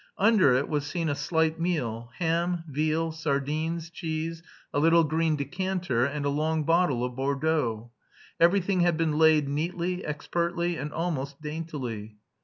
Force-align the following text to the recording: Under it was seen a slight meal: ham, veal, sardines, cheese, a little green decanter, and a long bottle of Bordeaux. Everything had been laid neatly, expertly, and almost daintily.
Under 0.17 0.55
it 0.55 0.67
was 0.67 0.87
seen 0.87 1.09
a 1.09 1.13
slight 1.13 1.59
meal: 1.59 2.09
ham, 2.17 2.63
veal, 2.67 3.11
sardines, 3.11 3.91
cheese, 3.91 4.41
a 4.73 4.79
little 4.79 5.03
green 5.03 5.35
decanter, 5.35 6.05
and 6.05 6.25
a 6.25 6.29
long 6.29 6.63
bottle 6.63 7.05
of 7.05 7.15
Bordeaux. 7.15 7.91
Everything 8.39 8.79
had 8.79 8.97
been 8.97 9.19
laid 9.19 9.47
neatly, 9.47 10.03
expertly, 10.03 10.75
and 10.75 10.91
almost 10.91 11.39
daintily. 11.39 12.17